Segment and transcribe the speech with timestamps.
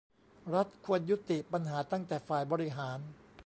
[0.53, 2.99] รัฐควรยุติปัญหาตั้งแต่ฝ่ายบริหาร